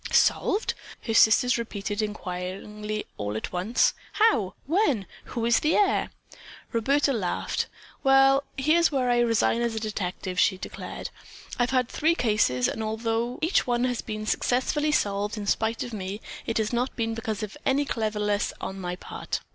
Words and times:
"Solved?" 0.11 0.73
her 1.03 1.13
sisters 1.13 1.59
repeated 1.59 2.01
inquiringly 2.01 2.95
and 2.95 3.03
all 3.17 3.37
at 3.37 3.51
once. 3.53 3.93
"How? 4.13 4.55
When? 4.65 5.05
Who 5.25 5.45
is 5.45 5.59
the 5.59 5.75
heir?" 5.75 6.09
Roberta 6.71 7.13
laughed. 7.13 7.67
"Well, 8.03 8.41
here's 8.57 8.91
where 8.91 9.11
I 9.11 9.19
resign 9.19 9.61
as 9.61 9.75
a 9.75 9.79
detective," 9.79 10.39
she 10.39 10.57
declared. 10.57 11.11
"I've 11.59 11.69
had 11.69 11.87
three 11.87 12.15
cases 12.15 12.67
and 12.67 12.81
although 12.81 13.37
each 13.43 13.67
one 13.67 13.83
has 13.83 14.01
been 14.01 14.25
successfully 14.25 14.91
solved 14.91 15.37
in 15.37 15.45
spite 15.45 15.83
of 15.83 15.93
me, 15.93 16.19
it 16.47 16.57
has 16.57 16.73
not 16.73 16.95
been 16.95 17.13
because 17.13 17.43
of 17.43 17.55
any 17.63 17.85
cleverness 17.85 18.53
on 18.59 18.79
my 18.81 18.95
part." 18.95 19.41